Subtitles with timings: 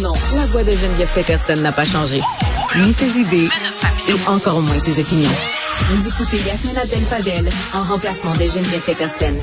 [0.00, 2.20] Non, la voix de Geneviève Peterson n'a pas changé.
[2.78, 3.48] Ni ses idées,
[4.08, 5.30] et encore moins ses opinions.
[5.90, 9.34] Vous écoutez Yasmina Abdel Fadel en remplacement de Geneviève Peterson.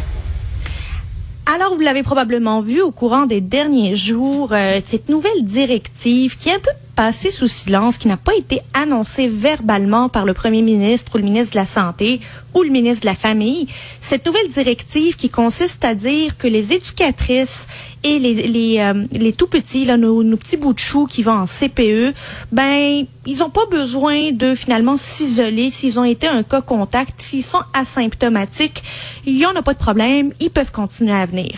[1.55, 6.49] Alors, vous l'avez probablement vu au courant des derniers jours, euh, cette nouvelle directive qui
[6.49, 10.61] est un peu passée sous silence, qui n'a pas été annoncée verbalement par le premier
[10.61, 12.19] ministre ou le ministre de la Santé
[12.53, 13.67] ou le ministre de la Famille.
[14.01, 17.67] Cette nouvelle directive qui consiste à dire que les éducatrices
[18.03, 21.23] et les, les, euh, les tout petits, là, nos, nos petits bouts de choux qui
[21.23, 22.13] vont en CPE,
[22.51, 27.43] ben, ils n'ont pas besoin de finalement s'isoler s'ils ont été un cas contact, s'ils
[27.43, 28.83] sont asymptomatiques,
[29.25, 31.51] il n'y en a pas de problème, ils peuvent continuer à venir.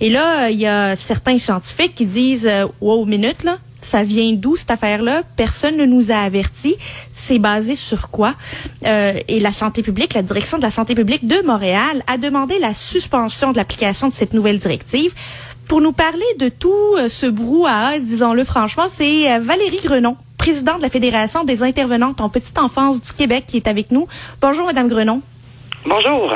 [0.00, 4.32] Et là, il y a certains scientifiques qui disent, euh, wow, minute, là, ça vient
[4.32, 5.22] d'où cette affaire-là?
[5.36, 6.76] Personne ne nous a avertis.
[7.12, 8.34] C'est basé sur quoi?
[8.86, 12.58] Euh, et la santé publique, la direction de la santé publique de Montréal a demandé
[12.58, 15.14] la suspension de l'application de cette nouvelle directive.
[15.68, 20.78] Pour nous parler de tout euh, ce brouhaha, disons-le franchement, c'est euh, Valérie Grenon, présidente
[20.78, 24.06] de la Fédération des intervenantes en petite enfance du Québec, qui est avec nous.
[24.40, 25.22] Bonjour, Madame Grenon.
[25.86, 26.32] Bonjour.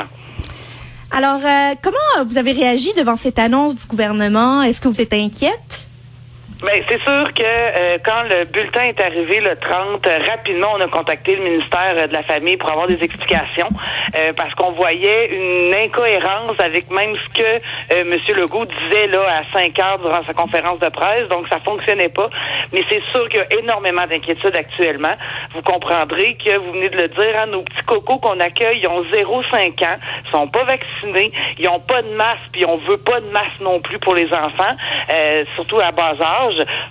[1.11, 4.61] Alors, euh, comment vous avez réagi devant cette annonce du gouvernement?
[4.61, 5.84] Est-ce que vous êtes inquiète?
[6.61, 10.79] Ben, c'est sûr que euh, quand le bulletin est arrivé le 30, euh, rapidement, on
[10.79, 13.67] a contacté le ministère euh, de la Famille pour avoir des explications
[14.17, 18.17] euh, parce qu'on voyait une incohérence avec même ce que M.
[18.37, 21.27] Legault disait là à 5 heures durant sa conférence de presse.
[21.27, 22.29] Donc, ça fonctionnait pas.
[22.71, 25.15] Mais c'est sûr qu'il y a énormément d'inquiétudes actuellement.
[25.53, 28.87] Vous comprendrez que vous venez de le dire, hein, nos petits cocos qu'on accueille, ils
[28.87, 29.97] ont 0,5 ans,
[30.31, 33.81] sont pas vaccinés, ils ont pas de masse, puis on veut pas de masse non
[33.81, 34.75] plus pour les enfants,
[35.55, 36.44] surtout à bas âge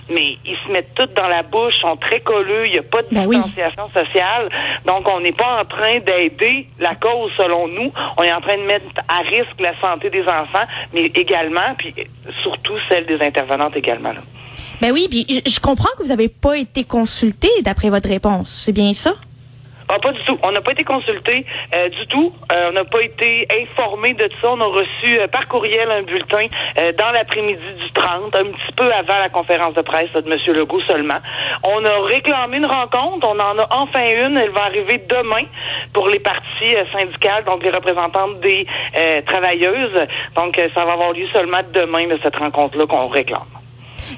[0.09, 3.01] mais ils se mettent toutes dans la bouche, sont très colleux, il n'y a pas
[3.01, 3.37] de Ben oui.
[3.37, 4.49] distanciation sociale.
[4.85, 7.91] Donc, on n'est pas en train d'aider la cause selon nous.
[8.17, 11.93] On est en train de mettre à risque la santé des enfants, mais également, puis
[12.41, 14.09] surtout celle des intervenantes également.
[14.13, 14.21] Là.
[14.81, 18.63] Ben oui, puis je comprends que vous n'avez pas été consulté d'après votre réponse.
[18.65, 19.13] C'est bien ça?
[19.95, 20.37] Ah, pas du tout.
[20.43, 22.33] On n'a pas été consulté euh, du tout.
[22.51, 24.51] Euh, on n'a pas été informé de ça.
[24.51, 26.47] On a reçu euh, par courriel un bulletin
[26.77, 30.37] euh, dans l'après-midi du 30, un petit peu avant la conférence de presse de M.
[30.53, 31.19] Legault seulement.
[31.63, 33.25] On a réclamé une rencontre.
[33.25, 34.37] On en a enfin une.
[34.37, 35.45] Elle va arriver demain
[35.93, 38.67] pour les parties euh, syndicales, donc les représentantes des
[38.97, 40.07] euh, travailleuses.
[40.35, 43.54] Donc, ça va avoir lieu seulement demain, cette rencontre-là qu'on réclame.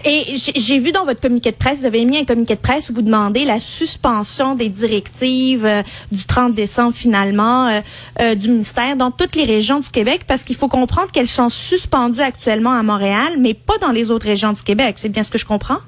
[0.06, 2.90] Et j'ai vu dans votre communiqué de presse, vous avez mis un communiqué de presse
[2.90, 5.82] où vous demandez la suspension des directives euh,
[6.12, 7.80] du 30 décembre finalement euh,
[8.22, 11.50] euh, du ministère dans toutes les régions du Québec parce qu'il faut comprendre qu'elles sont
[11.50, 14.96] suspendues actuellement à Montréal, mais pas dans les autres régions du Québec.
[14.98, 15.80] C'est bien ce que je comprends?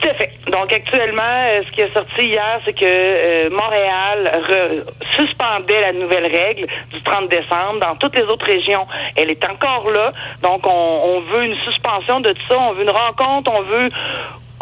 [0.00, 0.30] Tout à fait.
[0.48, 4.84] Donc actuellement, euh, ce qui est sorti hier, c'est que euh, Montréal re-
[5.16, 7.78] suspendait la nouvelle règle du 30 décembre.
[7.80, 8.86] Dans toutes les autres régions,
[9.16, 10.12] elle est encore là.
[10.42, 12.58] Donc on, on veut une suspension de tout ça.
[12.58, 13.52] On veut une rencontre.
[13.54, 13.90] On veut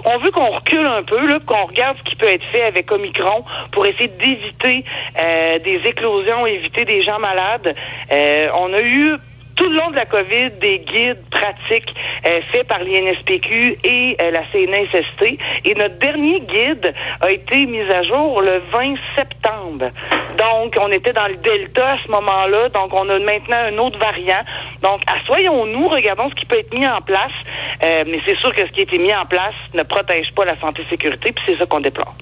[0.07, 2.91] on veut qu'on recule un peu, là, qu'on regarde ce qui peut être fait avec
[2.91, 4.83] Omicron pour essayer d'éviter
[5.21, 7.75] euh, des éclosions, éviter des gens malades.
[8.11, 9.17] Euh, on a eu
[9.61, 11.95] tout le long de la COVID des guides pratiques
[12.27, 15.39] euh, faits par l'INSPQ et euh, la CNSST.
[15.67, 19.91] Et notre dernier guide a été mis à jour le 20 septembre.
[20.39, 22.71] Donc, on était dans le Delta à ce moment-là.
[22.71, 24.43] Donc, on a maintenant un autre variant.
[24.83, 27.33] Donc, assoyons-nous, regardons ce qui peut être mis en place.
[27.85, 30.47] Euh, mais c'est sûr que ce qui a été mis en place ne protège pas
[30.47, 32.15] la santé et sécurité, puis c'est ça qu'on déplore.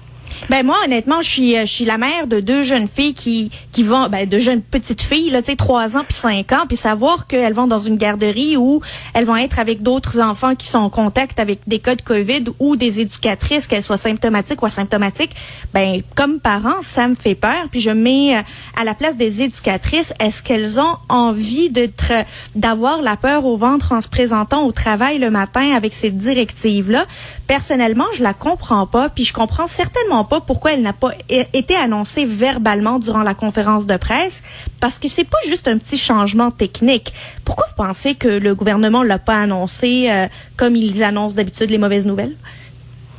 [0.49, 3.51] Ben moi, honnêtement, je suis, euh, je suis la mère de deux jeunes filles qui,
[3.71, 6.65] qui vont, ben de jeunes petites filles, là, tu sais, trois ans puis cinq ans,
[6.67, 8.81] puis savoir qu'elles vont dans une garderie où
[9.13, 12.45] elles vont être avec d'autres enfants qui sont en contact avec des cas de COVID
[12.59, 15.35] ou des éducatrices, qu'elles soient symptomatiques ou asymptomatiques,
[15.73, 17.67] ben comme parent, ça me fait peur.
[17.69, 18.41] Puis je mets euh,
[18.79, 22.13] à la place des éducatrices, est-ce qu'elles ont envie d'être,
[22.55, 27.05] d'avoir la peur au ventre en se présentant au travail le matin avec cette directive-là?
[27.49, 31.75] Personnellement, je la comprends pas, puis je comprends certainement pas pourquoi elle n'a pas été
[31.75, 34.43] annoncée verbalement durant la conférence de presse,
[34.79, 37.11] parce que c'est pas juste un petit changement technique.
[37.45, 40.27] Pourquoi vous pensez que le gouvernement l'a pas annoncé euh,
[40.57, 42.35] comme ils annoncent d'habitude les mauvaises nouvelles?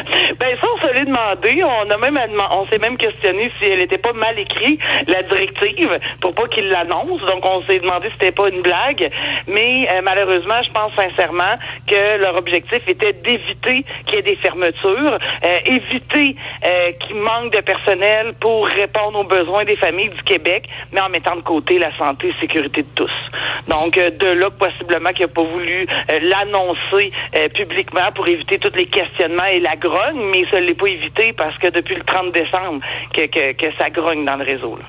[1.07, 2.19] on a même
[2.51, 6.69] on s'est même questionné si elle n'était pas mal écrite, la directive, pour pas qu'il
[6.69, 7.21] l'annonce.
[7.21, 9.09] Donc on s'est demandé si c'était pas une blague.
[9.47, 11.55] Mais euh, malheureusement, je pense sincèrement
[11.87, 16.35] que leur objectif était d'éviter qu'il y ait des fermetures, euh, éviter
[16.65, 21.09] euh, qu'il manque de personnel pour répondre aux besoins des familles du Québec, mais en
[21.09, 23.11] mettant de côté la santé et sécurité de tous.
[23.67, 25.85] Donc de là possiblement qu'il n'a pas voulu
[26.21, 27.11] l'annoncer
[27.53, 31.57] publiquement pour éviter tous les questionnements et la grogne, mais ça l'est pas évité parce
[31.57, 32.81] que depuis le 30 décembre
[33.13, 34.75] que ça grogne dans le réseau.
[34.77, 34.85] là.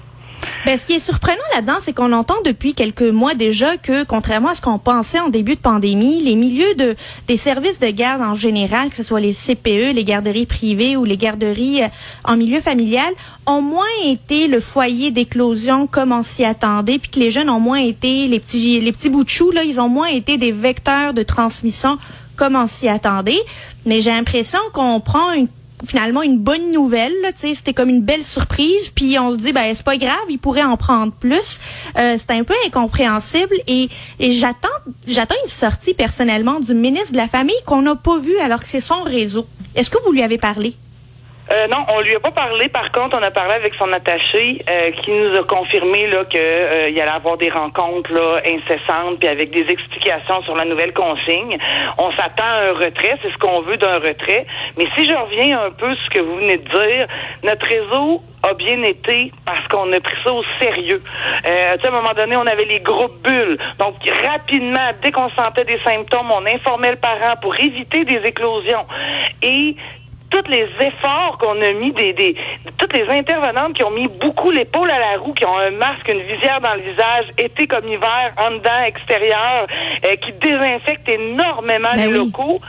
[0.67, 4.51] Ben, ce qui est surprenant là-dedans, c'est qu'on entend depuis quelques mois déjà que, contrairement
[4.51, 6.95] à ce qu'on pensait en début de pandémie, les milieux de
[7.27, 11.05] des services de garde en général, que ce soit les CPE, les garderies privées ou
[11.05, 11.89] les garderies euh,
[12.25, 13.13] en milieu familial,
[13.47, 17.61] ont moins été le foyer d'éclosion comme on s'y attendait, puis que les jeunes ont
[17.61, 20.53] moins été les petits les petits bouts de chou là, ils ont moins été des
[20.53, 21.99] vecteurs de transmission
[22.37, 23.41] comme on s'y attendait.
[23.87, 25.49] Mais j'ai l'impression qu'on prend une
[25.87, 27.15] finalement une bonne nouvelle.
[27.37, 28.91] C'était comme une belle surprise.
[28.95, 31.59] Puis on se dit, ben c'est pas grave, il pourrait en prendre plus.
[31.99, 33.55] Euh, c'est un peu incompréhensible.
[33.67, 33.89] Et,
[34.19, 34.69] et j'attends
[35.07, 38.69] j'attends une sortie personnellement du ministre de la Famille qu'on n'a pas vu alors que
[38.69, 39.47] c'est son réseau.
[39.75, 40.75] Est-ce que vous lui avez parlé?
[41.53, 42.69] Euh, non, on lui a pas parlé.
[42.69, 46.39] Par contre, on a parlé avec son attaché euh, qui nous a confirmé là que
[46.39, 51.59] euh, il allait avoir des rencontres incessantes puis avec des explications sur la nouvelle consigne.
[51.99, 54.47] On s'attend à un retrait, c'est ce qu'on veut d'un retrait.
[54.77, 57.07] Mais si je reviens un peu sur ce que vous venez de dire,
[57.43, 61.03] notre réseau a bien été parce qu'on a pris ça au sérieux.
[61.47, 63.59] Euh, à un moment donné, on avait les groupes bulles.
[63.79, 63.97] Donc,
[64.27, 68.87] rapidement, dès qu'on sentait des symptômes, on informait le parent pour éviter des éclosions.
[69.43, 69.77] Et
[70.31, 72.37] tous les efforts qu'on a mis, des, des,
[72.79, 76.09] toutes les intervenantes qui ont mis beaucoup l'épaule à la roue, qui ont un masque,
[76.09, 79.67] une visière dans le visage, été comme hiver, en dedans, extérieur,
[80.05, 82.15] euh, qui désinfectent énormément Ben les oui.
[82.15, 82.61] locaux,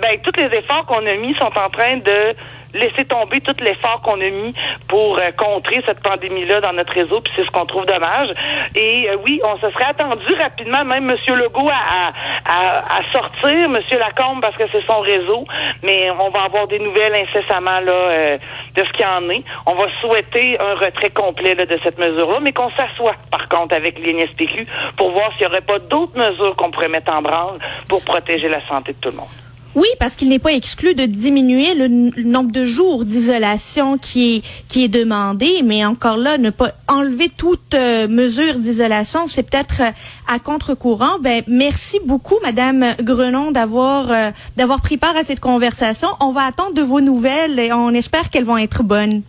[0.00, 2.34] ben tous les efforts qu'on a mis sont en train de
[2.74, 4.54] laisser tomber tout l'effort qu'on a mis
[4.88, 8.28] pour euh, contrer cette pandémie-là dans notre réseau, puis c'est ce qu'on trouve dommage.
[8.74, 11.36] Et euh, oui, on se serait attendu rapidement, même M.
[11.36, 12.12] Legault, à,
[12.46, 13.78] à, sortir, M.
[13.98, 15.44] Lacombe, parce que c'est son réseau,
[15.82, 18.38] mais on va avoir des nouvelles incessamment là euh,
[18.74, 19.42] de ce qu'il en est.
[19.66, 23.98] On va souhaiter un retrait complet de cette mesure-là, mais qu'on s'assoie, par contre, avec
[23.98, 27.58] l'INSPQ pour voir s'il n'y aurait pas d'autres mesures qu'on pourrait mettre en branle
[27.88, 29.39] pour protéger la santé de tout le monde.
[29.76, 31.88] Oui, parce qu'il n'est pas exclu de diminuer le,
[32.24, 37.28] nombre de jours d'isolation qui est qui est demandé, mais encore là, ne pas enlever
[37.28, 41.18] toute euh, mesure d'isolation, c'est peut-être euh, à contre-courant.
[41.20, 46.08] Ben merci beaucoup, Madame Grenon, d'avoir euh, d'avoir pris part à cette conversation.
[46.20, 49.22] On va attendre de vos nouvelles et on espère qu'elles vont être bonnes.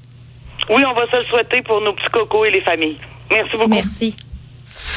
[0.69, 2.97] Oui, on va se le souhaiter pour nos petits cocos et les familles.
[3.29, 3.69] Merci beaucoup.
[3.69, 4.15] Merci.